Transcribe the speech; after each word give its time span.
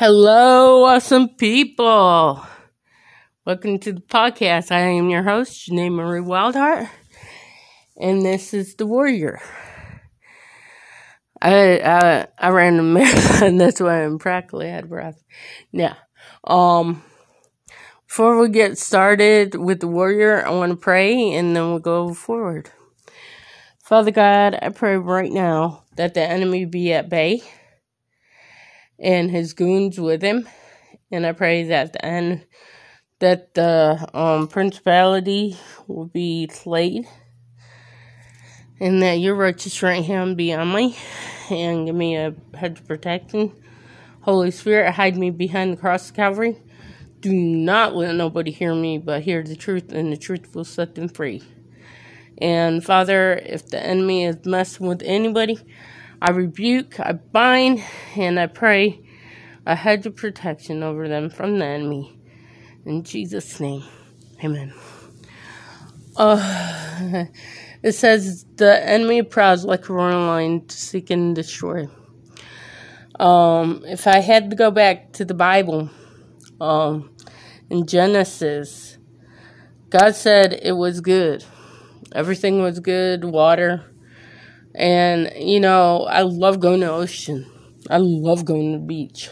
Hello, 0.00 0.84
awesome 0.84 1.28
people. 1.28 2.42
Welcome 3.44 3.78
to 3.80 3.92
the 3.92 4.00
podcast. 4.00 4.72
I 4.72 4.80
am 4.80 5.10
your 5.10 5.22
host, 5.22 5.68
Janae 5.68 5.92
Marie 5.92 6.22
Wildheart, 6.22 6.88
and 8.00 8.24
this 8.24 8.54
is 8.54 8.76
The 8.76 8.86
Warrior. 8.86 9.42
I, 11.42 11.80
I, 11.80 12.26
I 12.38 12.48
ran 12.48 12.78
a 12.78 12.82
marathon, 12.96 13.58
that's 13.58 13.78
why 13.78 14.02
I'm 14.02 14.18
practically 14.18 14.70
out 14.70 14.84
of 14.84 14.88
breath. 14.88 15.22
Now, 15.70 15.98
um, 16.44 17.02
before 18.08 18.40
we 18.40 18.48
get 18.48 18.78
started 18.78 19.54
with 19.54 19.80
The 19.80 19.86
Warrior, 19.86 20.46
I 20.46 20.50
want 20.52 20.70
to 20.70 20.76
pray 20.76 21.34
and 21.34 21.54
then 21.54 21.68
we'll 21.68 21.78
go 21.78 22.14
forward. 22.14 22.70
Father 23.84 24.12
God, 24.12 24.58
I 24.62 24.70
pray 24.70 24.96
right 24.96 25.30
now 25.30 25.84
that 25.96 26.14
the 26.14 26.22
enemy 26.22 26.64
be 26.64 26.90
at 26.90 27.10
bay 27.10 27.42
and 29.00 29.30
his 29.30 29.54
goons 29.54 29.98
with 29.98 30.22
him. 30.22 30.48
And 31.10 31.26
I 31.26 31.32
pray 31.32 31.64
that 31.64 31.92
the 31.92 32.04
end 32.04 32.46
that 33.20 33.54
the 33.54 34.08
um, 34.14 34.48
principality 34.48 35.56
will 35.86 36.06
be 36.06 36.48
slayed, 36.48 37.06
and 38.80 39.02
that 39.02 39.14
your 39.14 39.34
righteous 39.34 39.82
right 39.82 40.04
hand 40.04 40.36
be 40.36 40.52
on 40.54 40.72
me, 40.72 40.96
and 41.50 41.86
give 41.86 41.94
me 41.94 42.16
a 42.16 42.34
hedge 42.54 42.80
of 42.80 42.88
protection. 42.88 43.52
Holy 44.22 44.50
Spirit, 44.50 44.92
hide 44.92 45.16
me 45.16 45.30
behind 45.30 45.72
the 45.72 45.76
cross 45.76 46.08
of 46.08 46.16
Calvary. 46.16 46.56
Do 47.20 47.32
not 47.32 47.94
let 47.94 48.14
nobody 48.14 48.50
hear 48.50 48.74
me, 48.74 48.96
but 48.96 49.22
hear 49.22 49.42
the 49.42 49.56
truth, 49.56 49.92
and 49.92 50.10
the 50.10 50.16
truth 50.16 50.54
will 50.54 50.64
set 50.64 50.94
them 50.94 51.08
free. 51.08 51.42
And 52.38 52.82
Father, 52.82 53.34
if 53.44 53.68
the 53.68 53.84
enemy 53.84 54.24
is 54.24 54.46
messing 54.46 54.86
with 54.86 55.02
anybody, 55.04 55.58
I 56.22 56.30
rebuke, 56.30 57.00
I 57.00 57.12
bind, 57.12 57.82
and 58.14 58.38
I 58.38 58.46
pray 58.46 59.00
a 59.64 59.74
hedge 59.74 60.04
of 60.04 60.16
protection 60.16 60.82
over 60.82 61.08
them 61.08 61.30
from 61.30 61.58
the 61.58 61.64
enemy. 61.64 62.18
In 62.84 63.04
Jesus' 63.04 63.58
name, 63.58 63.84
amen. 64.44 64.74
Uh, 66.16 67.24
it 67.82 67.92
says, 67.92 68.44
The 68.56 68.86
enemy 68.86 69.22
prowls 69.22 69.64
like 69.64 69.88
a 69.88 69.92
roaring 69.92 70.26
lion 70.26 70.66
to 70.66 70.76
seek 70.76 71.10
and 71.10 71.34
destroy. 71.34 71.86
Um, 73.18 73.82
if 73.86 74.06
I 74.06 74.18
had 74.18 74.50
to 74.50 74.56
go 74.56 74.70
back 74.70 75.12
to 75.12 75.24
the 75.24 75.34
Bible, 75.34 75.90
um, 76.60 77.10
in 77.70 77.86
Genesis, 77.86 78.98
God 79.88 80.14
said 80.14 80.58
it 80.62 80.72
was 80.72 81.00
good. 81.00 81.44
Everything 82.12 82.60
was 82.60 82.80
good, 82.80 83.24
water, 83.24 83.89
and, 84.74 85.32
you 85.36 85.60
know, 85.60 86.04
I 86.04 86.22
love 86.22 86.60
going 86.60 86.80
to 86.80 86.86
the 86.86 86.92
ocean. 86.92 87.46
I 87.88 87.98
love 87.98 88.44
going 88.44 88.72
to 88.72 88.78
the 88.78 88.84
beach. 88.84 89.30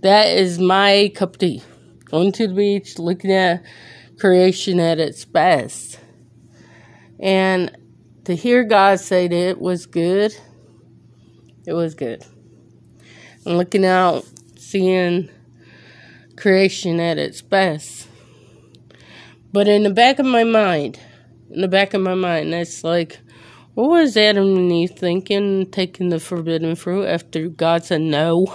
That 0.00 0.28
is 0.28 0.58
my 0.58 1.12
cup 1.14 1.34
of 1.34 1.38
tea. 1.38 1.62
Going 2.04 2.32
to 2.32 2.48
the 2.48 2.54
beach, 2.54 2.98
looking 2.98 3.32
at 3.32 3.62
creation 4.18 4.80
at 4.80 4.98
its 4.98 5.24
best. 5.24 6.00
And 7.20 7.76
to 8.24 8.34
hear 8.34 8.64
God 8.64 9.00
say 9.00 9.28
that 9.28 9.34
it 9.34 9.60
was 9.60 9.86
good, 9.86 10.36
it 11.66 11.72
was 11.72 11.94
good. 11.94 12.24
And 13.44 13.56
looking 13.56 13.84
out, 13.84 14.24
seeing 14.56 15.28
creation 16.36 17.00
at 17.00 17.18
its 17.18 17.42
best. 17.42 18.06
But 19.52 19.68
in 19.68 19.82
the 19.82 19.90
back 19.90 20.18
of 20.18 20.26
my 20.26 20.44
mind, 20.44 20.98
in 21.50 21.60
the 21.60 21.68
back 21.68 21.94
of 21.94 22.02
my 22.02 22.14
mind, 22.14 22.52
that's 22.52 22.84
like, 22.84 23.18
what 23.78 23.90
was 23.90 24.16
Adam 24.16 24.56
and 24.56 24.72
Eve 24.72 24.90
thinking 24.90 25.70
taking 25.70 26.08
the 26.08 26.18
forbidden 26.18 26.74
fruit 26.74 27.04
after 27.06 27.48
God 27.48 27.84
said 27.84 28.00
no? 28.00 28.52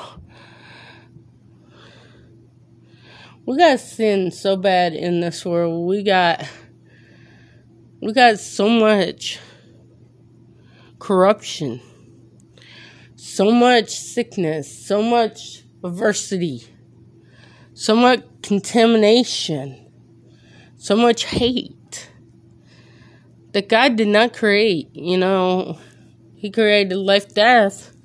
We 3.45 3.57
got 3.57 3.79
sin 3.79 4.31
so 4.31 4.57
bad 4.57 4.93
in 4.93 5.21
this 5.21 5.45
world. 5.45 5.87
We 5.87 6.03
got 6.03 6.45
we 8.01 8.11
got 8.11 8.37
so 8.37 8.67
much 8.67 9.39
corruption, 10.99 11.79
so 13.15 13.49
much 13.49 13.91
sickness, 13.91 14.85
so 14.85 15.01
much 15.01 15.63
adversity, 15.85 16.67
so 17.73 17.95
much 17.95 18.25
contamination, 18.41 19.89
so 20.75 20.97
much 20.97 21.23
hate 21.23 22.09
that 23.53 23.69
God 23.69 23.95
did 23.95 24.09
not 24.09 24.33
create. 24.33 24.93
You 24.93 25.17
know, 25.17 25.79
He 26.35 26.51
created 26.51 26.97
life, 26.97 27.33
death, 27.33 27.95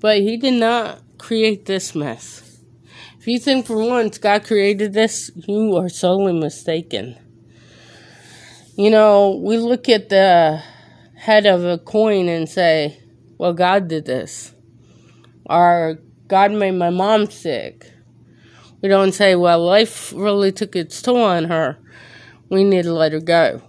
but 0.00 0.18
He 0.18 0.36
did 0.36 0.54
not 0.54 1.00
create 1.16 1.64
this 1.64 1.94
mess. 1.94 2.60
If 3.18 3.26
you 3.26 3.38
think 3.38 3.66
for 3.66 3.78
once 3.78 4.18
God 4.18 4.44
created 4.44 4.92
this, 4.92 5.30
you 5.34 5.76
are 5.76 5.88
solely 5.88 6.34
mistaken. 6.34 7.16
You 8.76 8.90
know, 8.90 9.40
we 9.42 9.56
look 9.56 9.88
at 9.88 10.08
the 10.08 10.62
head 11.16 11.46
of 11.46 11.64
a 11.64 11.78
coin 11.78 12.28
and 12.28 12.48
say, 12.48 13.00
well, 13.38 13.54
God 13.54 13.88
did 13.88 14.04
this. 14.04 14.52
Or 15.46 15.98
God 16.26 16.52
made 16.52 16.72
my 16.72 16.90
mom 16.90 17.30
sick. 17.30 17.90
We 18.82 18.88
don't 18.88 19.12
say, 19.12 19.36
well, 19.36 19.64
life 19.64 20.12
really 20.14 20.52
took 20.52 20.76
its 20.76 21.00
toll 21.00 21.22
on 21.22 21.44
her. 21.44 21.78
We 22.50 22.64
need 22.64 22.82
to 22.82 22.92
let 22.92 23.12
her 23.12 23.20
go 23.20 23.62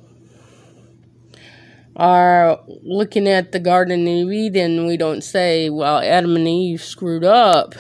are 1.96 2.60
looking 2.68 3.28
at 3.28 3.52
the 3.52 3.60
Garden 3.60 4.02
of 4.02 4.32
Eden, 4.32 4.86
we 4.86 4.98
don't 4.98 5.24
say, 5.24 5.70
well, 5.70 6.00
Adam 6.00 6.36
and 6.36 6.48
Eve 6.48 6.82
screwed 6.82 7.24
up. 7.24 7.76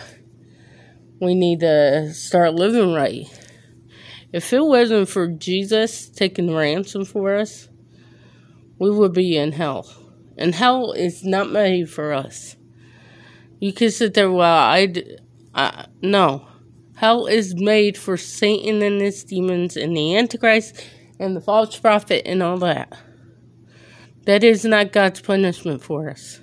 We 1.19 1.35
need 1.35 1.59
to 1.61 2.13
start 2.13 2.53
living 2.53 2.93
right. 2.93 3.25
If 4.31 4.51
it 4.51 4.63
wasn't 4.63 5.09
for 5.09 5.27
Jesus 5.27 6.09
taking 6.09 6.53
ransom 6.53 7.05
for 7.05 7.35
us, 7.35 7.69
we 8.79 8.89
would 8.89 9.13
be 9.13 9.37
in 9.37 9.53
hell. 9.53 9.89
And 10.37 10.53
hell 10.53 10.91
is 10.91 11.23
not 11.23 11.51
made 11.51 11.89
for 11.89 12.13
us. 12.13 12.55
You 13.59 13.71
can 13.71 13.91
sit 13.91 14.13
there, 14.13 14.31
well, 14.31 14.57
I, 14.57 14.93
I 15.53 15.85
no. 16.01 16.47
Hell 16.97 17.25
is 17.25 17.55
made 17.55 17.97
for 17.97 18.17
Satan 18.17 18.81
and 18.81 19.01
his 19.01 19.23
demons 19.23 19.75
and 19.75 19.95
the 19.95 20.17
Antichrist 20.17 20.85
and 21.19 21.35
the 21.35 21.41
false 21.41 21.77
prophet 21.77 22.23
and 22.25 22.43
all 22.43 22.57
that. 22.57 22.97
That 24.25 24.44
is 24.44 24.66
not 24.66 24.91
God's 24.91 25.22
punishment 25.22 25.84
for 25.84 26.09
us. 26.09 26.41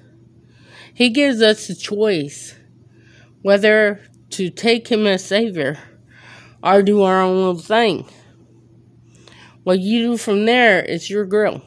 He 0.94 1.10
gives 1.10 1.42
us 1.42 1.68
a 1.68 1.74
choice 1.74 2.54
whether 3.42 4.00
to 4.30 4.50
take 4.50 4.88
Him 4.88 5.06
as 5.06 5.24
Savior 5.24 5.78
or 6.62 6.82
do 6.82 7.02
our 7.02 7.20
own 7.20 7.36
little 7.36 7.58
thing. 7.58 8.08
What 9.64 9.80
you 9.80 10.00
do 10.02 10.16
from 10.16 10.44
there 10.44 10.80
is 10.80 11.10
your 11.10 11.24
grill. 11.24 11.62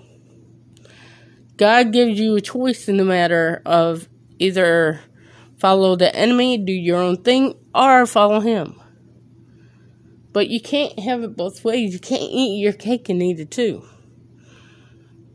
God 1.58 1.94
gives 1.94 2.20
you 2.20 2.36
a 2.36 2.42
choice 2.42 2.88
in 2.88 2.97
the 2.97 3.06
matter 3.06 3.62
of 3.66 4.08
either 4.40 5.02
follow 5.58 5.96
the 5.96 6.14
enemy, 6.16 6.58
do 6.58 6.74
your 6.74 7.00
own 7.00 7.24
thing, 7.24 7.56
or 7.74 8.06
follow 8.06 8.40
Him. 8.40 8.80
But 10.34 10.50
you 10.50 10.59
can't 10.59 11.00
have 11.00 11.24
it 11.24 11.38
both 11.38 11.64
ways. 11.64 11.94
You 11.94 12.00
can't 12.00 12.22
eat 12.22 12.59
your 12.59 12.74
cake 12.74 13.08
and 13.08 13.24
eat 13.24 13.40
it 13.40 13.52
too. 13.52 13.86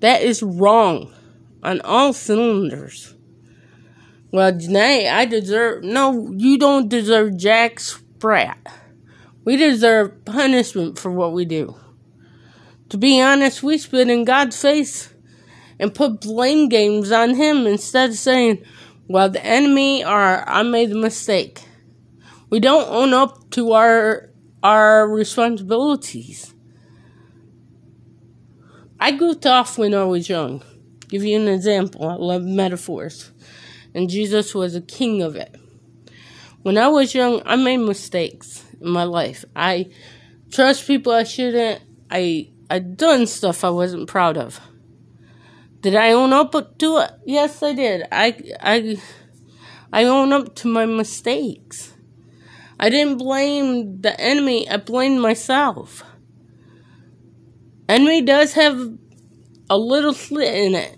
That 0.01 0.23
is 0.23 0.43
wrong 0.43 1.13
on 1.63 1.81
all 1.83 2.13
cylinders. 2.13 3.15
Well, 4.33 4.53
Janae, 4.53 5.11
I 5.11 5.25
deserve. 5.27 5.85
No, 5.85 6.33
you 6.37 6.59
don't 6.59 6.89
deserve 6.89 7.37
Jack 7.37 7.81
Sprat. 7.81 8.59
We 9.45 9.57
deserve 9.57 10.25
punishment 10.25 10.99
for 10.99 11.11
what 11.11 11.33
we 11.33 11.45
do. 11.45 11.75
To 12.91 12.97
be 12.97 13.21
honest, 13.21 13.63
we 13.63 13.79
spit 13.79 14.09
in 14.09 14.25
God's 14.25 14.61
face 14.61 15.13
and 15.79 15.95
put 15.95 16.21
blame 16.21 16.69
games 16.69 17.11
on 17.11 17.35
Him 17.35 17.67
instead 17.67 18.11
of 18.11 18.17
saying, 18.17 18.65
well, 19.09 19.29
the 19.29 19.45
enemy 19.45 20.05
or 20.05 20.49
I 20.49 20.63
made 20.63 20.93
a 20.93 20.95
mistake. 20.95 21.63
We 22.51 22.61
don't 22.61 22.89
own 22.89 23.13
up 23.13 23.51
to 23.51 23.73
our 23.73 24.31
our 24.63 25.09
responsibilities. 25.09 26.55
I 29.03 29.13
goofed 29.13 29.47
off 29.47 29.79
when 29.79 29.95
I 29.95 30.05
was 30.05 30.29
young. 30.29 30.63
Give 31.09 31.25
you 31.25 31.41
an 31.41 31.49
example. 31.49 32.07
I 32.07 32.17
love 32.17 32.43
metaphors. 32.43 33.33
And 33.95 34.11
Jesus 34.11 34.55
was 34.55 34.75
a 34.75 34.83
king 34.83 35.23
of 35.23 35.37
it. 35.37 35.57
When 36.63 36.77
I 36.77 36.89
was 36.89 37.15
young, 37.15 37.41
I 37.47 37.57
made 37.57 37.79
mistakes 37.79 38.63
in 38.79 38.91
my 38.91 39.05
life. 39.05 39.47
I 39.57 39.89
trust 40.51 40.87
people 40.87 41.13
I 41.13 41.25
shouldn't. 41.25 41.83
I 42.11 42.51
I 42.69 42.79
done 42.81 43.27
stuff 43.27 43.65
I 43.65 43.71
wasn't 43.71 44.07
proud 44.07 44.37
of. 44.37 44.61
Did 45.81 45.97
I 45.97 46.13
own 46.13 46.35
up 46.35 46.53
to 46.53 46.99
it? 46.99 47.11
Yes, 47.25 47.63
I 47.63 47.73
did. 47.73 48.07
I 48.13 48.37
I 48.61 49.01
I 49.91 50.05
own 50.05 50.35
up 50.35 50.55
to 50.57 50.69
my 50.69 50.85
mistakes. 50.85 51.95
I 52.79 52.91
didn't 52.91 53.17
blame 53.17 54.03
the 54.03 54.19
enemy. 54.21 54.69
I 54.69 54.77
blamed 54.77 55.21
myself. 55.21 56.05
Enemy 57.91 58.23
does 58.23 58.53
have 58.53 58.89
a 59.69 59.77
little 59.77 60.13
slit 60.13 60.55
in 60.55 60.77
it. 60.77 60.97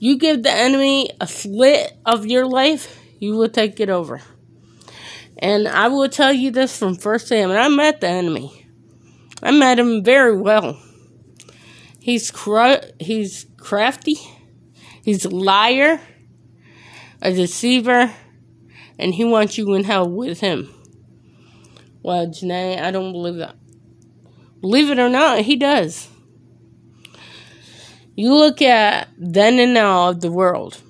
You 0.00 0.18
give 0.18 0.42
the 0.42 0.50
enemy 0.50 1.08
a 1.20 1.26
slit 1.28 1.92
of 2.04 2.26
your 2.26 2.46
life, 2.46 2.98
you 3.20 3.36
will 3.36 3.48
take 3.48 3.78
it 3.78 3.88
over. 3.88 4.20
And 5.38 5.68
I 5.68 5.86
will 5.86 6.08
tell 6.08 6.32
you 6.32 6.50
this 6.50 6.76
from 6.76 6.96
first 6.96 7.28
hand. 7.28 7.52
I 7.52 7.68
met 7.68 8.00
the 8.00 8.08
enemy. 8.08 8.66
I 9.40 9.52
met 9.52 9.78
him 9.78 10.02
very 10.02 10.36
well. 10.36 10.82
He's 12.00 12.32
cr- 12.32 12.86
he's 12.98 13.46
crafty. 13.56 14.16
He's 15.04 15.24
a 15.24 15.30
liar, 15.30 16.00
a 17.20 17.32
deceiver, 17.32 18.12
and 18.98 19.14
he 19.14 19.24
wants 19.24 19.58
you 19.58 19.74
in 19.74 19.84
hell 19.84 20.10
with 20.10 20.40
him. 20.40 20.74
Well, 22.02 22.26
Janae, 22.26 22.82
I 22.82 22.90
don't 22.90 23.12
believe 23.12 23.36
that. 23.36 23.54
Believe 24.60 24.90
it 24.90 24.98
or 24.98 25.08
not, 25.08 25.42
he 25.42 25.54
does. 25.54 26.08
You 28.14 28.34
look 28.34 28.60
at 28.60 29.08
then 29.16 29.58
and 29.58 29.72
now 29.72 30.10
of 30.10 30.20
the 30.20 30.30
world. 30.30 30.80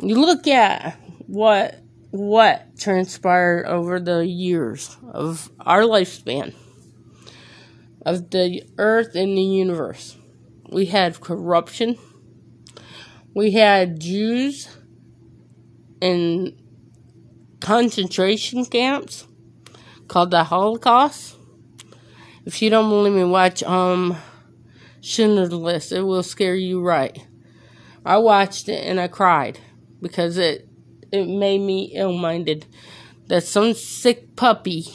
You 0.00 0.14
look 0.14 0.46
at 0.46 0.98
what 1.26 1.80
what 2.10 2.78
transpired 2.78 3.66
over 3.66 4.00
the 4.00 4.24
years 4.26 4.96
of 5.12 5.50
our 5.60 5.82
lifespan 5.82 6.54
of 8.06 8.30
the 8.30 8.62
earth 8.78 9.14
and 9.14 9.36
the 9.36 9.42
universe. 9.42 10.16
We 10.70 10.86
had 10.86 11.20
corruption. 11.20 11.98
We 13.34 13.50
had 13.52 14.00
Jews 14.00 14.68
in 16.00 16.56
concentration 17.60 18.64
camps 18.64 19.26
called 20.06 20.30
the 20.30 20.44
Holocaust. 20.44 21.36
If 22.46 22.62
you 22.62 22.70
don't 22.70 22.88
believe 22.88 23.12
me, 23.12 23.24
watch 23.24 23.62
um 23.64 24.16
Schindler's 25.00 25.52
List. 25.52 25.92
It 25.92 26.02
will 26.02 26.22
scare 26.22 26.54
you 26.54 26.80
right. 26.80 27.26
I 28.04 28.18
watched 28.18 28.68
it 28.68 28.84
and 28.84 29.00
I 29.00 29.08
cried 29.08 29.60
because 30.00 30.38
it 30.38 30.68
it 31.10 31.26
made 31.26 31.60
me 31.60 31.92
ill 31.94 32.12
minded 32.12 32.66
that 33.28 33.44
some 33.44 33.74
sick 33.74 34.36
puppy 34.36 34.86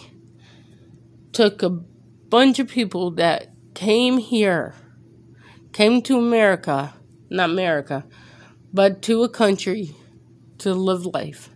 took 1.32 1.64
a 1.64 1.70
bunch 1.70 2.60
of 2.60 2.68
people 2.68 3.12
that 3.12 3.52
came 3.74 4.18
here, 4.20 4.76
came 5.72 6.02
to 6.04 6.18
America, 6.18 6.94
not 7.30 7.50
America, 7.50 8.06
but 8.72 9.02
to 9.04 9.24
a 9.24 9.30
country 9.30 9.96
to 10.60 10.74
live 10.74 11.06
life. 11.06 11.50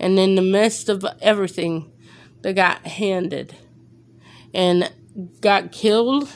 And 0.00 0.18
in 0.18 0.34
the 0.34 0.42
midst 0.42 0.88
of 0.88 1.04
everything, 1.20 1.92
they 2.42 2.52
got 2.52 2.86
handed 2.86 3.54
and 4.52 4.92
got 5.40 5.72
killed, 5.72 6.28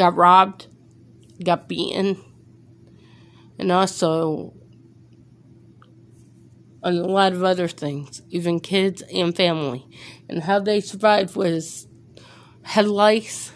got 0.00 0.16
robbed, 0.16 0.66
got 1.44 1.68
beaten, 1.68 2.16
and 3.58 3.70
also 3.70 4.54
a 6.82 6.90
lot 6.90 7.34
of 7.34 7.44
other 7.44 7.68
things, 7.68 8.22
even 8.30 8.60
kids 8.60 9.02
and 9.12 9.36
family. 9.36 9.86
And 10.26 10.42
how 10.42 10.58
they 10.58 10.80
survived 10.80 11.36
was 11.36 11.86
head 12.62 12.86
lice. 12.86 13.52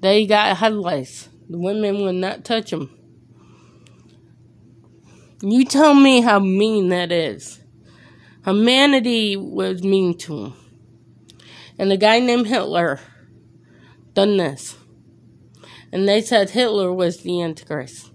They 0.00 0.26
got 0.26 0.56
head 0.56 0.74
lice. 0.74 1.28
The 1.48 1.58
women 1.58 2.00
would 2.02 2.16
not 2.16 2.44
touch 2.44 2.72
them. 2.72 2.90
You 5.40 5.64
tell 5.64 5.94
me 5.94 6.20
how 6.20 6.40
mean 6.40 6.88
that 6.88 7.12
is. 7.12 7.60
Humanity 8.44 9.36
was 9.36 9.84
mean 9.84 10.18
to 10.18 10.46
him. 10.46 10.54
And 11.78 11.92
a 11.92 11.96
guy 11.96 12.18
named 12.18 12.48
Hitler 12.48 12.98
done 14.16 14.38
this. 14.38 14.76
And 15.92 16.08
they 16.08 16.20
said 16.20 16.50
Hitler 16.50 16.92
was 16.92 17.18
the 17.18 17.40
Antichrist. 17.40 18.10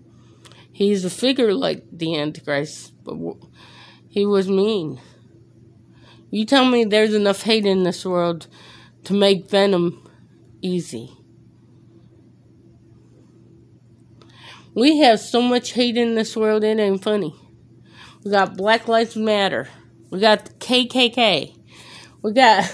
He's 0.73 1.05
a 1.05 1.09
figure 1.09 1.53
like 1.53 1.85
the 1.91 2.17
Antichrist, 2.17 2.93
but 3.05 3.15
he 4.09 4.25
was 4.25 4.49
mean. 4.49 4.99
You 6.31 6.45
tell 6.45 6.65
me 6.65 6.83
there's 6.83 7.13
enough 7.13 7.43
hate 7.43 7.65
in 7.65 7.83
this 7.83 8.05
world 8.05 8.47
to 9.05 9.13
make 9.13 9.49
Venom 9.49 10.09
easy. 10.61 11.11
We 14.73 14.97
have 14.99 15.19
so 15.19 15.41
much 15.41 15.73
hate 15.73 15.97
in 15.97 16.15
this 16.15 16.35
world, 16.35 16.63
it 16.63 16.79
ain't 16.79 17.03
funny. 17.03 17.35
We 18.23 18.31
got 18.31 18.57
Black 18.57 18.87
Lives 18.87 19.15
Matter. 19.15 19.67
We 20.09 20.19
got 20.19 20.45
the 20.45 20.53
KKK. 20.53 21.55
We 22.21 22.33
got 22.33 22.73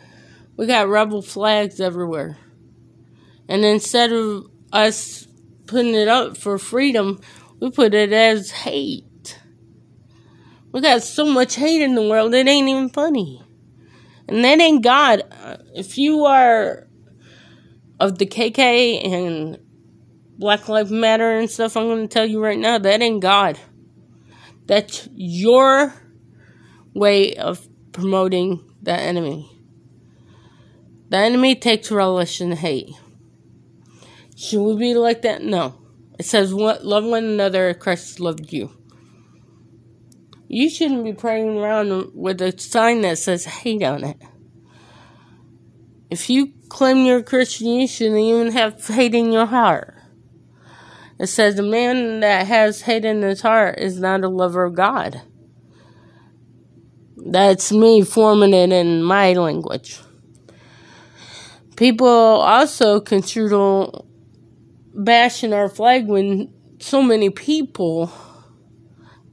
we 0.56 0.66
got 0.66 0.88
rebel 0.88 1.22
flags 1.22 1.80
everywhere. 1.80 2.38
And 3.48 3.64
instead 3.64 4.12
of 4.12 4.46
us 4.72 5.26
putting 5.66 5.94
it 5.94 6.08
up 6.08 6.36
for 6.36 6.58
freedom, 6.58 7.20
we 7.60 7.70
put 7.70 7.94
it 7.94 8.12
as 8.12 8.50
hate. 8.50 9.38
We 10.72 10.80
got 10.80 11.02
so 11.02 11.24
much 11.24 11.54
hate 11.54 11.82
in 11.82 11.94
the 11.94 12.02
world, 12.02 12.34
it 12.34 12.48
ain't 12.48 12.68
even 12.68 12.88
funny. 12.88 13.42
And 14.26 14.44
that 14.44 14.60
ain't 14.60 14.82
God. 14.82 15.22
Uh, 15.30 15.58
if 15.74 15.98
you 15.98 16.24
are 16.24 16.86
of 18.00 18.18
the 18.18 18.26
KK 18.26 19.06
and 19.06 19.58
Black 20.38 20.68
Lives 20.68 20.90
Matter 20.90 21.38
and 21.38 21.48
stuff, 21.48 21.76
I'm 21.76 21.86
going 21.86 22.08
to 22.08 22.12
tell 22.12 22.26
you 22.26 22.42
right 22.42 22.58
now, 22.58 22.78
that 22.78 23.02
ain't 23.02 23.20
God. 23.20 23.58
That's 24.66 25.08
your 25.14 25.94
way 26.94 27.34
of 27.36 27.68
promoting 27.92 28.64
the 28.82 28.92
enemy. 28.92 29.50
The 31.10 31.18
enemy 31.18 31.54
takes 31.54 31.90
relish 31.90 32.40
in 32.40 32.52
hate. 32.52 32.90
Should 34.34 34.62
we 34.62 34.76
be 34.76 34.94
like 34.94 35.22
that? 35.22 35.42
No. 35.42 35.80
It 36.18 36.26
says, 36.26 36.52
Love 36.52 37.04
one 37.04 37.24
another, 37.24 37.74
Christ 37.74 38.20
loved 38.20 38.52
you. 38.52 38.70
You 40.48 40.70
shouldn't 40.70 41.04
be 41.04 41.12
praying 41.12 41.58
around 41.58 42.12
with 42.14 42.40
a 42.40 42.58
sign 42.58 43.00
that 43.00 43.18
says 43.18 43.44
hate 43.44 43.82
on 43.82 44.04
it. 44.04 44.18
If 46.10 46.30
you 46.30 46.52
claim 46.68 47.04
you're 47.04 47.18
a 47.18 47.22
Christian, 47.24 47.66
you 47.66 47.88
shouldn't 47.88 48.20
even 48.20 48.52
have 48.52 48.86
hate 48.86 49.14
in 49.14 49.32
your 49.32 49.46
heart. 49.46 49.94
It 51.18 51.26
says, 51.28 51.58
A 51.58 51.62
man 51.62 52.20
that 52.20 52.46
has 52.46 52.82
hate 52.82 53.04
in 53.04 53.22
his 53.22 53.40
heart 53.40 53.78
is 53.78 53.98
not 53.98 54.22
a 54.22 54.28
lover 54.28 54.64
of 54.64 54.74
God. 54.74 55.22
That's 57.16 57.72
me 57.72 58.02
forming 58.02 58.52
it 58.52 58.70
in 58.72 59.02
my 59.02 59.32
language. 59.32 59.98
People 61.76 62.06
also 62.06 63.00
construe 63.00 63.90
bashing 64.94 65.52
our 65.52 65.68
flag 65.68 66.06
when 66.06 66.52
so 66.78 67.02
many 67.02 67.30
people 67.30 68.12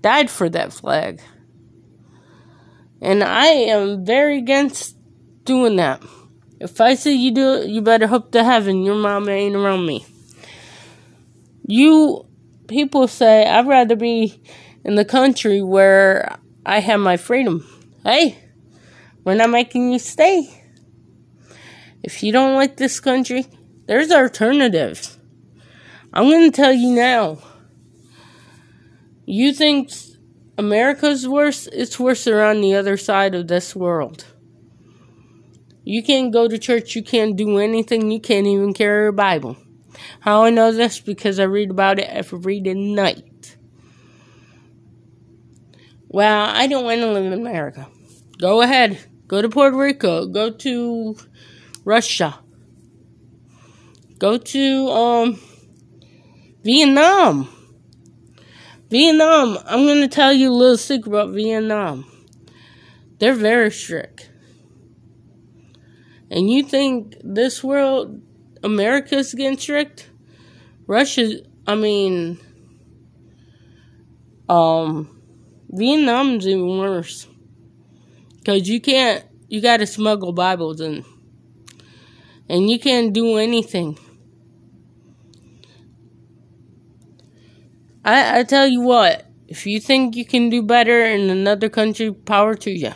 died 0.02 0.30
for 0.30 0.50
that 0.50 0.74
flag. 0.74 1.22
And 3.02 3.24
I 3.24 3.48
am 3.48 4.06
very 4.06 4.38
against 4.38 4.96
doing 5.44 5.76
that. 5.78 6.02
If 6.60 6.80
I 6.80 6.94
say 6.94 7.14
you 7.14 7.32
do 7.32 7.54
it, 7.56 7.70
you 7.70 7.82
better 7.82 8.08
hope 8.08 8.32
to 8.34 8.44
heaven 8.44 8.84
your 8.84 8.96
mama 8.96 9.32
ain't 9.32 9.56
around 9.56 9.86
me. 9.86 10.06
You 11.66 12.26
people 12.68 13.08
say 13.08 13.46
I'd 13.46 13.68
rather 13.68 13.96
be 13.96 14.42
in 14.84 14.96
the 14.96 15.06
country 15.06 15.62
where 15.62 16.38
I 16.66 16.80
have 16.80 17.00
my 17.00 17.18
freedom. 17.18 17.68
Hey, 18.04 18.38
we're 19.24 19.36
not 19.36 19.50
making 19.50 19.92
you 19.92 20.00
stay. 20.00 20.48
If 22.04 22.24
you 22.24 22.32
don't 22.32 22.56
like 22.56 22.78
this 22.78 23.00
country, 23.00 23.46
there's 23.86 24.12
alternatives. 24.12 25.18
I'm 26.14 26.30
going 26.30 26.52
to 26.52 26.56
tell 26.56 26.74
you 26.74 26.94
now. 26.94 27.38
You 29.26 29.54
think 29.54 29.92
America's 30.58 31.28
worse? 31.28 31.68
It's 31.68 32.00
worse 32.00 32.28
around 32.28 32.62
the 32.62 32.76
other 32.76 32.98
side 32.98 33.34
of 33.34 33.48
this 33.48 33.76
world. 33.76 34.26
You 35.84 36.04
can't 36.04 36.34
go 36.34 36.48
to 36.48 36.58
church, 36.58 36.96
you 36.96 37.04
can't 37.04 37.36
do 37.36 37.58
anything, 37.58 38.12
you 38.12 38.20
can't 38.20 38.46
even 38.46 38.74
carry 38.74 39.08
a 39.08 39.12
Bible. 39.12 39.58
How 40.20 40.44
I 40.44 40.50
know 40.50 40.72
this? 40.72 41.00
Because 41.00 41.40
I 41.40 41.44
read 41.44 41.72
about 41.72 41.98
it 41.98 42.08
every 42.10 42.60
night. 42.60 43.56
Well, 46.08 46.46
I 46.46 46.68
don't 46.68 46.84
want 46.84 47.00
to 47.00 47.12
live 47.12 47.26
in 47.26 47.34
America. 47.34 47.88
Go 48.40 48.62
ahead. 48.62 49.00
Go 49.28 49.42
to 49.42 49.50
Puerto 49.50 49.78
Rico. 49.78 50.28
Go 50.28 50.52
to 50.52 51.16
Russia. 51.86 52.40
Go 54.20 54.38
to 54.38 54.90
um 54.90 55.40
Vietnam. 56.64 57.50
Vietnam, 58.90 59.58
I'm 59.66 59.86
going 59.86 60.02
to 60.02 60.08
tell 60.08 60.34
you 60.34 60.52
a 60.52 60.54
little 60.54 60.78
secret 60.78 61.08
about 61.08 61.34
Vietnam. 61.34 62.06
They're 63.18 63.34
very 63.34 63.72
strict. 63.72 64.30
And 66.30 66.50
you 66.50 66.64
think 66.64 67.16
this 67.24 67.64
world, 67.64 68.22
America's 68.64 69.34
getting 69.34 69.58
strict? 69.58 70.10
Russia, 70.88 71.40
I 71.66 71.76
mean, 71.76 72.38
um, 74.48 75.20
Vietnam's 75.70 76.48
even 76.48 76.78
worse. 76.78 77.28
Because 78.38 78.68
you 78.68 78.82
can't, 78.82 79.26
you 79.48 79.62
got 79.62 79.78
to 79.78 79.88
smuggle 79.88 80.34
Bibles 80.34 80.82
in. 80.82 81.06
And 82.50 82.70
you 82.70 82.80
can't 82.80 83.14
do 83.14 83.38
anything. 83.38 83.98
I, 88.04 88.40
I 88.40 88.44
tell 88.44 88.68
you 88.68 88.82
what, 88.82 89.32
If 89.52 89.68
you 89.68 89.82
think 89.82 90.16
you 90.16 90.24
can 90.24 90.50
do 90.50 90.62
better 90.62 91.04
in 91.04 91.30
another 91.30 91.68
country, 91.68 92.10
power 92.14 92.56
to 92.56 92.72
you. 92.72 92.94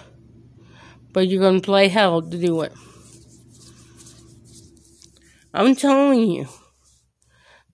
But 1.12 1.28
you're 1.28 1.42
going 1.42 1.60
to 1.60 1.66
play 1.66 1.90
hell 1.90 2.22
to 2.22 2.38
do 2.40 2.62
it. 2.62 2.72
I'm 5.54 5.76
telling 5.76 6.32
you, 6.32 6.48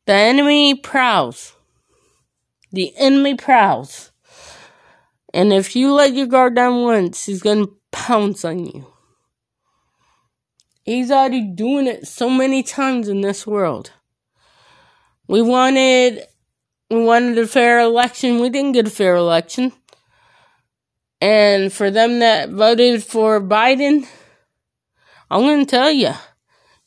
the 0.08 0.14
enemy 0.14 0.74
prowls. 0.74 1.54
The 2.72 2.92
enemy 2.98 3.36
prowls. 3.36 4.12
And 5.32 5.54
if 5.54 5.76
you 5.76 5.94
let 5.94 6.16
your 6.16 6.26
guard 6.26 6.56
down 6.56 6.82
once, 6.82 7.28
he's 7.28 7.44
going 7.44 7.68
to 7.68 7.76
pounce 7.92 8.44
on 8.44 8.66
you. 8.66 8.88
He's 10.82 11.12
already 11.12 11.54
doing 11.54 11.86
it 11.86 12.08
so 12.08 12.32
many 12.32 12.64
times 12.64 13.08
in 13.08 13.22
this 13.22 13.46
world. 13.46 13.92
We 15.28 15.44
wanted 15.44 16.24
we 16.92 17.02
wanted 17.06 17.38
a 17.38 17.48
fair 17.48 17.80
election. 17.80 18.42
We 18.42 18.50
didn't 18.50 18.74
get 18.74 18.88
a 18.88 18.92
fair 18.92 19.16
election. 19.16 19.72
And 21.22 21.72
for 21.72 21.90
them 21.90 22.20
that 22.20 22.50
voted 22.50 23.02
for 23.02 23.40
Biden, 23.40 24.06
I'm 25.30 25.42
going 25.42 25.66
to 25.66 25.70
tell 25.70 25.90
you, 25.90 26.12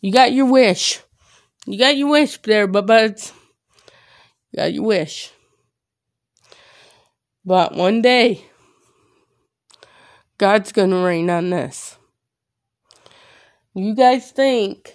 you 0.03 0.13
got 0.13 0.33
your 0.33 0.45
wish. 0.45 1.01
You 1.67 1.79
got 1.79 1.97
your 1.97 2.11
wish 2.11 2.37
there, 2.43 2.67
but 2.67 2.87
but 2.87 3.33
you 4.53 4.57
got 4.59 4.75
your 4.75 4.85
wish. 4.85 5.31
But 7.43 7.75
one 7.75 8.03
day, 8.03 8.45
God's 10.37 10.73
going 10.73 10.91
to 10.91 10.97
rain 10.97 11.31
on 11.31 11.49
this. 11.49 11.97
You 13.75 13.95
guys 13.95 14.31
think 14.31 14.95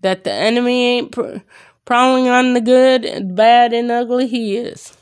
that 0.00 0.24
the 0.24 0.32
enemy 0.32 0.98
ain't 0.98 1.12
pr- 1.12 1.38
prowling 1.88 2.28
on 2.28 2.52
the 2.52 2.60
good, 2.60 3.06
and 3.06 3.34
bad, 3.34 3.72
and 3.72 3.90
ugly? 3.90 4.26
He 4.26 4.58
is. 4.58 4.94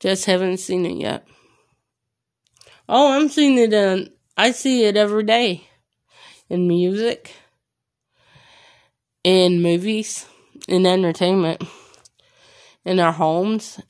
Just 0.00 0.24
haven't 0.24 0.56
seen 0.56 0.84
it 0.84 0.96
yet. 0.96 1.24
Oh, 2.88 3.12
I'm 3.12 3.28
seeing 3.28 3.56
it 3.56 3.72
in, 3.72 4.10
I 4.36 4.50
see 4.50 4.84
it 4.84 4.96
every 4.96 5.22
day 5.22 5.68
in 6.48 6.66
music, 6.66 7.36
in 9.22 9.62
movies, 9.62 10.26
in 10.66 10.86
entertainment, 10.86 11.62
in 12.84 12.98
our 12.98 13.12
homes, 13.12 13.80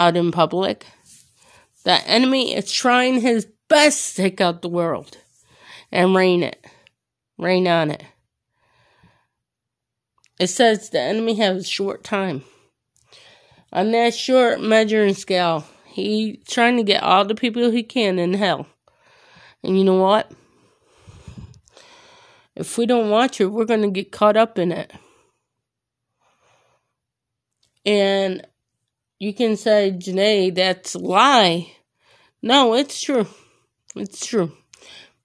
out 0.00 0.16
in 0.16 0.32
public. 0.32 0.84
The 1.84 2.04
enemy 2.08 2.56
is 2.56 2.72
trying 2.72 3.20
his 3.20 3.46
best 3.68 4.16
to 4.16 4.22
take 4.22 4.40
out 4.40 4.62
the 4.62 4.68
world 4.68 5.16
and 5.92 6.16
rain 6.16 6.42
it, 6.42 6.66
Rain 7.38 7.68
on 7.68 7.92
it. 7.92 8.02
It 10.40 10.48
says 10.48 10.88
the 10.88 10.98
enemy 10.98 11.34
has 11.34 11.58
a 11.58 11.68
short 11.68 12.02
time. 12.02 12.44
On 13.74 13.90
that 13.92 14.14
short 14.14 14.62
measuring 14.62 15.12
scale, 15.12 15.66
he's 15.84 16.38
trying 16.48 16.78
to 16.78 16.82
get 16.82 17.02
all 17.02 17.26
the 17.26 17.34
people 17.34 17.70
he 17.70 17.82
can 17.82 18.18
in 18.18 18.32
hell. 18.32 18.66
And 19.62 19.78
you 19.78 19.84
know 19.84 20.00
what? 20.00 20.32
If 22.56 22.78
we 22.78 22.86
don't 22.86 23.10
watch 23.10 23.38
it, 23.38 23.48
we're 23.48 23.66
going 23.66 23.82
to 23.82 23.90
get 23.90 24.12
caught 24.12 24.38
up 24.38 24.58
in 24.58 24.72
it. 24.72 24.90
And 27.84 28.46
you 29.18 29.34
can 29.34 29.58
say, 29.58 29.92
Janae, 29.94 30.54
that's 30.54 30.94
a 30.94 31.00
lie. 31.00 31.70
No, 32.40 32.72
it's 32.72 32.98
true. 32.98 33.26
It's 33.94 34.24
true. 34.24 34.52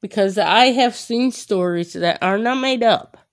Because 0.01 0.37
I 0.37 0.65
have 0.65 0.93
seen 0.93 1.31
stories 1.31 1.93
that 1.93 2.21
are 2.21 2.37
not 2.37 2.59
made 2.59 2.83
up, 2.83 3.24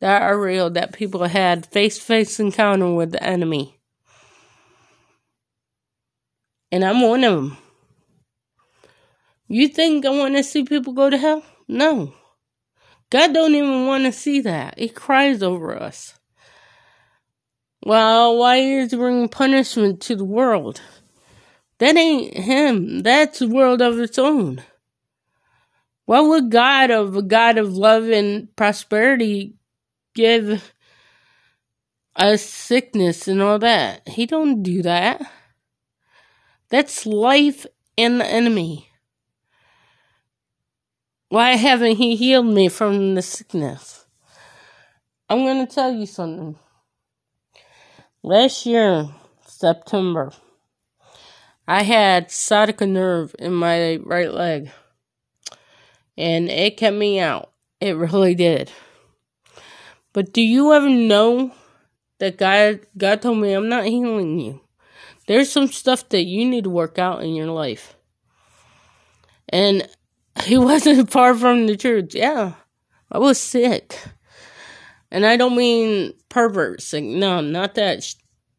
that 0.00 0.22
are 0.22 0.40
real, 0.40 0.70
that 0.70 0.92
people 0.92 1.24
had 1.24 1.66
face 1.66 1.98
to 1.98 2.04
face 2.04 2.38
encounter 2.38 2.92
with 2.92 3.12
the 3.12 3.22
enemy. 3.22 3.78
And 6.70 6.84
I'm 6.84 7.00
one 7.00 7.24
of 7.24 7.34
them. 7.34 7.56
You 9.48 9.68
think 9.68 10.04
I 10.04 10.10
want 10.10 10.36
to 10.36 10.42
see 10.42 10.64
people 10.64 10.92
go 10.92 11.08
to 11.08 11.16
hell? 11.16 11.42
No. 11.66 12.12
God 13.10 13.32
don't 13.32 13.54
even 13.54 13.86
want 13.86 14.04
to 14.04 14.12
see 14.12 14.40
that. 14.42 14.78
He 14.78 14.88
cries 14.88 15.42
over 15.42 15.74
us. 15.80 16.18
Well, 17.82 18.36
why 18.36 18.56
is 18.56 18.90
he 18.90 18.96
bringing 18.98 19.28
punishment 19.28 20.02
to 20.02 20.16
the 20.16 20.24
world? 20.24 20.82
That 21.78 21.96
ain't 21.96 22.36
him. 22.36 23.02
That's 23.02 23.40
a 23.40 23.48
world 23.48 23.80
of 23.80 23.98
its 23.98 24.18
own. 24.18 24.62
What 26.04 26.26
would 26.26 26.50
God 26.50 26.90
of 26.90 27.16
a 27.16 27.22
God 27.22 27.56
of 27.56 27.76
love 27.76 28.08
and 28.08 28.54
prosperity 28.56 29.57
give 30.14 30.72
us 32.16 32.42
sickness 32.42 33.28
and 33.28 33.40
all 33.40 33.58
that? 33.58 34.08
He 34.08 34.26
don't 34.26 34.62
do 34.62 34.82
that. 34.82 35.22
That's 36.70 37.06
life 37.06 37.66
and 37.96 38.20
the 38.20 38.26
enemy. 38.26 38.88
Why 41.30 41.56
haven't 41.56 41.96
he 41.96 42.16
healed 42.16 42.46
me 42.46 42.68
from 42.68 43.14
the 43.14 43.22
sickness? 43.22 44.06
I'm 45.28 45.40
going 45.40 45.66
to 45.66 45.72
tell 45.72 45.92
you 45.92 46.06
something. 46.06 46.56
Last 48.22 48.64
year, 48.64 49.08
September, 49.46 50.32
I 51.66 51.82
had 51.82 52.30
sciatica 52.30 52.86
nerve 52.86 53.36
in 53.38 53.52
my 53.52 53.96
right 53.96 54.32
leg. 54.32 54.70
And 56.16 56.48
it 56.48 56.78
kept 56.78 56.96
me 56.96 57.20
out. 57.20 57.52
It 57.80 57.96
really 57.96 58.34
did. 58.34 58.72
But 60.18 60.32
do 60.32 60.42
you 60.42 60.72
ever 60.72 60.90
know 60.90 61.52
that 62.18 62.38
God 62.38 62.80
God 62.96 63.22
told 63.22 63.38
me 63.38 63.52
I'm 63.52 63.68
not 63.68 63.84
healing 63.84 64.40
you? 64.40 64.60
There's 65.28 65.48
some 65.48 65.68
stuff 65.68 66.08
that 66.08 66.24
you 66.24 66.44
need 66.44 66.64
to 66.64 66.70
work 66.70 66.98
out 66.98 67.22
in 67.22 67.36
your 67.36 67.46
life. 67.46 67.94
And 69.48 69.88
he 70.42 70.58
wasn't 70.58 71.12
far 71.12 71.36
from 71.36 71.68
the 71.68 71.76
truth. 71.76 72.16
Yeah. 72.16 72.54
I 73.12 73.18
was 73.18 73.40
sick. 73.40 73.96
And 75.12 75.24
I 75.24 75.36
don't 75.36 75.54
mean 75.54 76.14
pervert 76.28 76.82
sick. 76.82 77.04
No, 77.04 77.40
not 77.40 77.76
that 77.76 78.02
sh- 78.02 78.16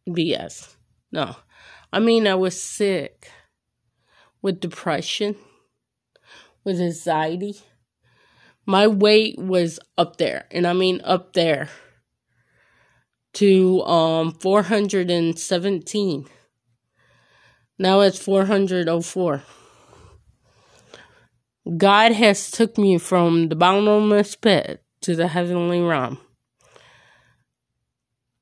BS. 0.08 0.78
No. 1.12 1.36
I 1.92 2.00
mean, 2.00 2.26
I 2.26 2.36
was 2.36 2.58
sick 2.58 3.30
with 4.42 4.62
depression, 4.62 5.36
with 6.64 6.80
anxiety. 6.80 7.58
My 8.70 8.88
weight 8.88 9.38
was 9.40 9.80
up 9.98 10.18
there, 10.18 10.46
and 10.52 10.68
I 10.68 10.74
mean 10.74 11.02
up 11.04 11.34
there 11.34 11.70
to 13.34 13.82
um 13.82 14.32
417. 14.34 16.26
Now 17.78 18.02
it's 18.02 18.20
404. 18.20 19.44
God 21.78 22.12
has 22.12 22.52
took 22.52 22.78
me 22.78 22.98
from 22.98 23.50
the 23.50 23.56
bottomless 23.56 24.36
pit 24.36 24.84
to 25.02 25.16
the 25.16 25.28
heavenly 25.28 25.82
realm 25.82 26.20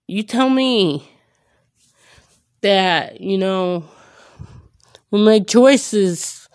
you 0.08 0.24
tell 0.24 0.50
me 0.50 1.08
that, 2.62 3.20
you 3.20 3.38
know, 3.38 3.84
we 5.12 5.24
make 5.24 5.48
choices, 5.48 6.47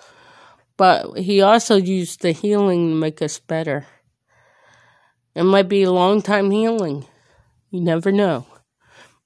but 0.76 1.19
he 1.19 1.43
also 1.43 1.76
used 1.76 2.23
the 2.23 2.33
healing 2.33 2.91
to 2.91 2.95
make 2.95 3.23
us 3.23 3.38
better. 3.38 3.87
It 5.35 5.45
might 5.45 5.69
be 5.69 5.83
a 5.83 5.91
long 5.91 6.23
time 6.23 6.50
healing. 6.50 7.07
You 7.71 7.81
never 7.81 8.12
know. 8.12 8.47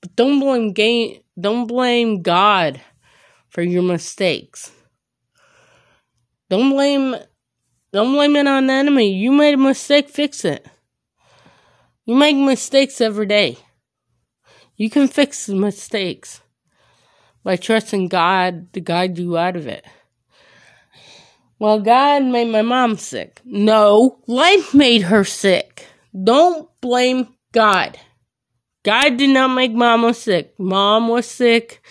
But 0.01 0.15
don't 0.17 0.41
blame 0.41 0.73
ga- 0.73 1.23
don't 1.39 1.67
blame 1.67 2.23
God 2.23 2.81
for 3.49 3.63
your 3.63 3.83
mistakes. 3.83 4.71
Don't 6.49 6.71
blame 6.71 7.17
don't 7.93 8.13
blame 8.13 8.37
it 8.37 8.47
on 8.47 8.67
the 8.67 8.73
enemy. 8.73 9.13
You 9.13 9.33
made 9.33 9.55
a 9.55 9.57
mistake, 9.57 10.09
fix 10.09 10.45
it. 10.45 10.67
You 12.05 12.15
make 12.15 12.37
mistakes 12.37 13.01
every 13.01 13.27
day. 13.27 13.59
You 14.77 14.91
can 14.91 15.09
fix 15.09 15.47
the 15.47 15.55
mistakes 15.55 16.41
by 17.43 17.57
trusting 17.57 18.09
God 18.09 18.73
to 18.75 18.81
guide 18.81 19.19
you 19.19 19.37
out 19.37 19.57
of 19.57 19.67
it. 19.67 19.85
Well, 21.59 21.81
God 21.81 22.25
made 22.25 22.49
my 22.49 22.63
mom 22.63 22.99
sick. 22.99 23.41
No, 23.45 24.19
life 24.27 24.75
made 24.75 25.03
her 25.03 25.25
sick. 25.25 25.87
Don't 26.13 26.69
blame 26.81 27.29
God. 27.53 27.99
God 28.83 29.17
did 29.17 29.31
not 29.31 29.55
make 29.55 29.73
mama 29.73 30.13
sick. 30.13 30.55
Mom 30.59 31.09
was 31.09 31.27
sick. 31.27 31.83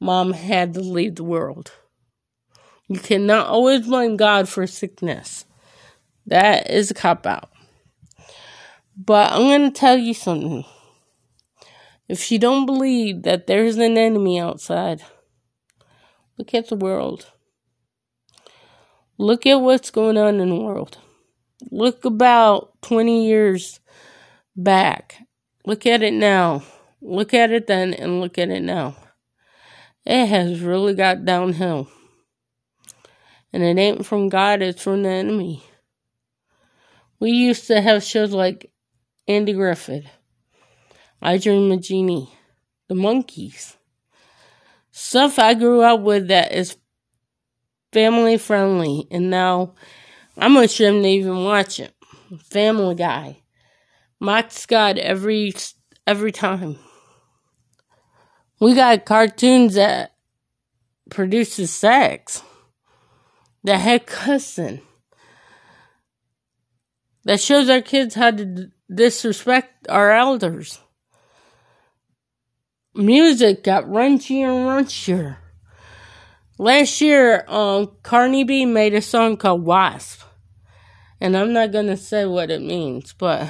Mom 0.00 0.32
had 0.32 0.74
to 0.74 0.80
leave 0.80 1.16
the 1.16 1.24
world. 1.24 1.72
You 2.88 2.98
cannot 2.98 3.48
always 3.48 3.86
blame 3.86 4.16
God 4.16 4.48
for 4.48 4.66
sickness. 4.66 5.46
That 6.26 6.70
is 6.70 6.90
a 6.90 6.94
cop 6.94 7.26
out. 7.26 7.50
But 8.96 9.32
I'm 9.32 9.42
going 9.42 9.72
to 9.72 9.78
tell 9.78 9.98
you 9.98 10.14
something. 10.14 10.64
If 12.08 12.30
you 12.30 12.38
don't 12.38 12.66
believe 12.66 13.22
that 13.22 13.46
there's 13.46 13.76
an 13.76 13.96
enemy 13.96 14.38
outside, 14.38 15.02
look 16.38 16.54
at 16.54 16.68
the 16.68 16.76
world. 16.76 17.32
Look 19.22 19.46
at 19.46 19.60
what's 19.60 19.92
going 19.92 20.18
on 20.18 20.40
in 20.40 20.48
the 20.48 20.56
world. 20.56 20.98
Look 21.70 22.04
about 22.04 22.72
20 22.82 23.24
years 23.24 23.78
back. 24.56 25.28
Look 25.64 25.86
at 25.86 26.02
it 26.02 26.12
now. 26.12 26.64
Look 27.00 27.32
at 27.32 27.52
it 27.52 27.68
then 27.68 27.94
and 27.94 28.20
look 28.20 28.36
at 28.36 28.50
it 28.50 28.64
now. 28.64 28.96
it 30.04 30.26
has 30.26 30.58
really 30.58 30.94
got 30.94 31.24
downhill. 31.24 31.86
And 33.52 33.62
it 33.62 33.78
ain't 33.78 34.04
from 34.04 34.28
God, 34.28 34.60
it's 34.60 34.82
from 34.82 35.04
the 35.04 35.10
enemy. 35.10 35.62
We 37.20 37.30
used 37.30 37.68
to 37.68 37.80
have 37.80 38.02
shows 38.02 38.32
like 38.32 38.72
Andy 39.28 39.52
Griffith, 39.52 40.06
I 41.22 41.38
Dream 41.38 41.70
of 41.70 41.80
Jeannie, 41.80 42.28
The 42.88 42.96
Monkees. 42.96 43.76
Stuff 44.90 45.38
I 45.38 45.54
grew 45.54 45.82
up 45.82 46.00
with 46.00 46.26
that 46.26 46.50
is 46.50 46.76
family 47.92 48.38
friendly, 48.38 49.06
and 49.10 49.30
now 49.30 49.74
I'm 50.36 50.54
to 51.02 51.08
even 51.08 51.44
watch 51.44 51.78
it. 51.78 51.94
Family 52.38 52.94
Guy. 52.94 53.42
Mike 54.18 54.50
Scott 54.50 54.98
every 54.98 55.52
every 56.06 56.32
time. 56.32 56.78
We 58.60 58.74
got 58.74 59.04
cartoons 59.04 59.74
that 59.74 60.14
produces 61.10 61.70
sex. 61.70 62.42
that 63.64 63.78
heck 63.78 64.06
cussing. 64.06 64.80
That 67.24 67.40
shows 67.40 67.68
our 67.68 67.80
kids 67.80 68.14
how 68.14 68.30
to 68.32 68.70
disrespect 68.92 69.86
our 69.88 70.12
elders. 70.12 70.80
Music 72.94 73.62
got 73.62 73.84
runchier 73.84 74.46
and 74.46 74.86
runchier. 74.86 75.36
Last 76.58 77.00
year, 77.00 77.44
um, 77.48 77.92
Cardi 78.02 78.44
B 78.44 78.66
made 78.66 78.94
a 78.94 79.02
song 79.02 79.36
called 79.36 79.64
WAP. 79.64 80.02
And 81.20 81.36
I'm 81.36 81.52
not 81.52 81.72
gonna 81.72 81.96
say 81.96 82.26
what 82.26 82.50
it 82.50 82.62
means, 82.62 83.12
but. 83.12 83.48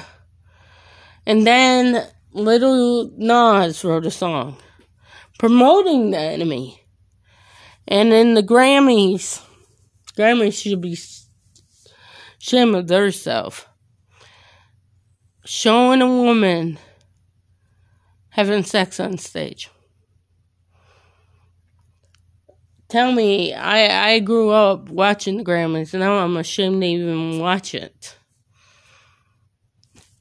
And 1.25 1.45
then 1.45 2.07
Lil 2.31 3.11
Nas 3.17 3.83
wrote 3.83 4.05
a 4.05 4.11
song 4.11 4.57
promoting 5.37 6.11
the 6.11 6.19
enemy. 6.19 6.79
And 7.87 8.13
in 8.13 8.33
the 8.33 8.43
Grammys, 8.43 9.41
Grammys 10.17 10.61
should 10.61 10.79
be 10.79 10.97
ashamed 12.41 12.75
of 12.75 12.87
themselves. 12.87 13.65
Showing 15.45 16.01
a 16.01 16.07
woman 16.07 16.79
having 18.29 18.63
sex 18.63 18.99
on 18.99 19.17
stage. 19.17 19.69
Tell 22.93 23.11
me, 23.11 23.55
I, 23.55 24.11
I 24.11 24.19
grew 24.19 24.51
up 24.51 24.87
watching 24.87 25.37
the 25.37 25.43
Grammys, 25.43 25.95
and 25.95 26.01
now 26.01 26.13
I'm 26.19 26.37
ashamed 26.37 26.79
to 26.83 26.87
even 26.87 27.39
watch 27.39 27.73
it. 27.73 28.15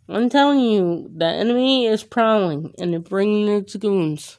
I'm 0.09 0.31
telling 0.31 0.61
you, 0.61 1.11
the 1.14 1.26
enemy 1.26 1.85
is 1.85 2.02
prowling 2.02 2.73
and 2.79 2.91
they're 2.91 3.00
bringing 3.00 3.47
its 3.49 3.76
goons. 3.76 4.38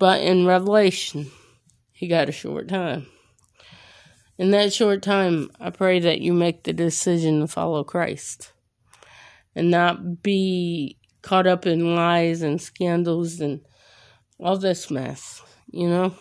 But 0.00 0.22
in 0.22 0.46
Revelation, 0.46 1.30
he 1.92 2.08
got 2.08 2.28
a 2.28 2.32
short 2.32 2.66
time. 2.66 3.06
In 4.36 4.50
that 4.50 4.72
short 4.72 5.02
time, 5.02 5.48
I 5.60 5.70
pray 5.70 6.00
that 6.00 6.20
you 6.20 6.32
make 6.32 6.64
the 6.64 6.72
decision 6.72 7.38
to 7.38 7.46
follow 7.46 7.84
Christ 7.84 8.52
and 9.54 9.70
not 9.70 10.24
be 10.24 10.98
caught 11.22 11.46
up 11.46 11.66
in 11.66 11.94
lies 11.94 12.42
and 12.42 12.60
scandals 12.60 13.38
and 13.38 13.60
all 14.40 14.56
this 14.56 14.90
mess, 14.90 15.40
you 15.70 15.88
know? 15.88 16.16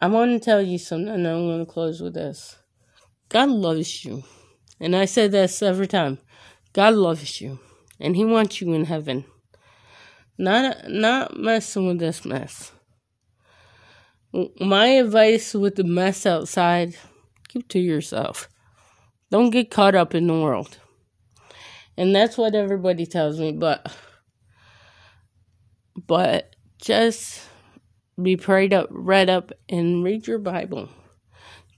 I 0.00 0.06
want 0.06 0.30
to 0.30 0.44
tell 0.44 0.62
you 0.62 0.78
something, 0.78 1.08
and 1.08 1.26
I'm 1.26 1.46
going 1.46 1.64
to 1.64 1.70
close 1.70 2.00
with 2.00 2.14
this. 2.14 2.56
God 3.28 3.48
loves 3.48 4.04
you. 4.04 4.24
And 4.80 4.94
I 4.94 5.06
say 5.06 5.26
this 5.26 5.60
every 5.62 5.88
time. 5.88 6.18
God 6.72 6.94
loves 6.94 7.40
you, 7.40 7.58
and 7.98 8.14
He 8.14 8.24
wants 8.24 8.60
you 8.60 8.72
in 8.74 8.84
heaven. 8.84 9.24
Not, 10.38 10.88
not 10.88 11.36
messing 11.36 11.88
with 11.88 11.98
this 11.98 12.24
mess. 12.24 12.70
My 14.60 14.86
advice 14.86 15.54
with 15.54 15.74
the 15.76 15.84
mess 15.84 16.26
outside 16.26 16.94
keep 17.48 17.66
to 17.68 17.78
yourself. 17.80 18.48
Don't 19.30 19.50
get 19.50 19.70
caught 19.70 19.94
up 19.94 20.14
in 20.14 20.26
the 20.26 20.34
world. 20.34 20.78
And 21.96 22.14
that's 22.14 22.38
what 22.38 22.54
everybody 22.54 23.06
tells 23.06 23.40
me, 23.40 23.52
but 23.52 23.92
but 26.06 26.54
just 26.80 27.47
be 28.20 28.36
prayed 28.36 28.72
up, 28.72 28.88
read 28.90 29.30
up, 29.30 29.52
and 29.68 30.02
read 30.02 30.26
your 30.26 30.38
Bible. 30.38 30.88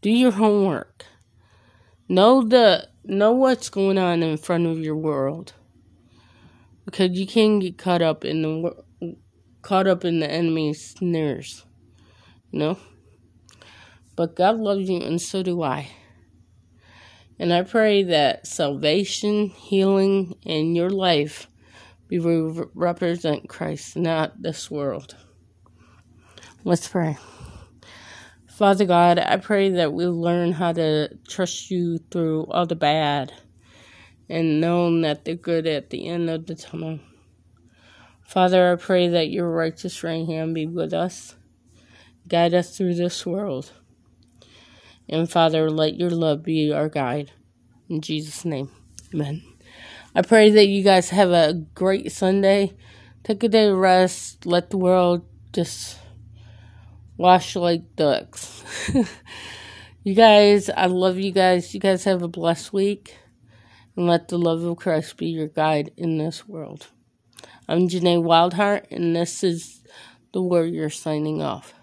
Do 0.01 0.11
your 0.11 0.33
homework. 0.33 1.05
Know 2.09 2.43
the 2.43 2.89
know 3.05 3.33
what's 3.33 3.69
going 3.69 3.99
on 3.99 4.23
in 4.23 4.37
front 4.37 4.67
of 4.67 4.79
your 4.79 4.97
world, 4.97 5.53
because 6.85 7.19
you 7.19 7.27
can 7.27 7.59
get 7.59 7.79
caught 7.79 8.03
up 8.03 8.25
in 8.25 8.43
the 8.43 8.75
caught 9.63 9.87
up 9.87 10.05
in 10.05 10.21
the 10.21 10.31
enemy's 10.31 10.95
snares. 10.95 11.65
You 12.51 12.59
know? 12.59 12.79
But 14.17 14.37
God 14.37 14.59
loves 14.59 14.89
you, 14.89 15.01
and 15.01 15.21
so 15.21 15.43
do 15.43 15.63
I. 15.63 15.89
And 17.39 17.53
I 17.53 17.63
pray 17.63 18.03
that 18.03 18.47
salvation, 18.47 19.49
healing, 19.49 20.35
in 20.43 20.75
your 20.75 20.91
life 20.91 21.47
be 22.09 22.19
represent 22.19 23.49
Christ, 23.49 23.97
not 23.97 24.43
this 24.43 24.71
world. 24.71 25.17
Let's 26.65 26.89
pray. 26.89 27.17
Father 28.49 28.85
God, 28.85 29.19
I 29.19 29.37
pray 29.39 29.71
that 29.71 29.93
we 29.93 30.07
learn 30.07 30.53
how 30.53 30.73
to 30.73 31.17
trust 31.29 31.71
you 31.71 31.99
through 32.11 32.47
all 32.51 32.67
the 32.67 32.77
bad 32.77 33.33
and 34.29 34.61
knowing 34.61 35.01
that 35.03 35.25
the 35.25 35.35
good 35.35 35.67
at 35.67 35.91
the 35.91 36.09
end 36.09 36.29
of 36.29 36.47
the 36.47 36.55
tunnel. 36.55 37.01
Father, 38.23 38.73
I 38.73 38.77
pray 38.77 39.09
that 39.09 39.31
your 39.31 39.51
righteous 39.51 40.05
right 40.05 40.27
hand 40.27 40.55
be 40.55 40.67
with 40.67 40.93
us 40.93 41.35
Guide 42.31 42.55
us 42.55 42.77
through 42.77 42.95
this 42.95 43.27
world. 43.27 43.73
And 45.09 45.29
Father, 45.29 45.69
let 45.69 45.97
your 45.97 46.11
love 46.11 46.45
be 46.45 46.73
our 46.73 46.89
guide. 46.89 47.33
In 47.89 48.01
Jesus' 48.01 48.45
name, 48.45 48.71
amen. 49.13 49.43
I 50.15 50.23
pray 50.23 50.51
that 50.51 50.69
you 50.69 50.85
guys 50.85 51.11
have 51.11 51.31
a 51.31 51.55
great 51.75 52.13
Sunday. 52.13 52.77
Take 53.25 53.43
a 53.43 53.49
day 53.49 53.69
of 53.69 53.77
rest. 53.77 54.47
Let 54.47 54.71
the 54.71 54.77
world 54.77 55.27
just 55.53 55.99
wash 57.21 57.55
like 57.55 57.97
ducks. 57.97 58.65
you 60.05 60.15
guys, 60.15 60.71
I 60.71 60.87
love 60.87 61.19
you 61.19 61.33
guys. 61.33 61.75
You 61.75 61.79
guys 61.79 62.05
have 62.05 62.23
a 62.23 62.29
blessed 62.29 62.73
week. 62.73 63.15
And 63.95 64.07
let 64.07 64.29
the 64.29 64.39
love 64.39 64.63
of 64.63 64.79
Christ 64.79 65.19
be 65.19 65.27
your 65.27 65.49
guide 65.49 65.91
in 65.99 66.17
this 66.17 66.49
world. 66.49 66.87
I'm 67.69 67.89
Janae 67.89 68.23
Wildheart, 68.23 68.87
and 68.91 69.15
this 69.15 69.45
is 69.45 69.83
the 70.33 70.41
Warrior 70.41 70.89
signing 70.89 71.43
off. 71.43 71.75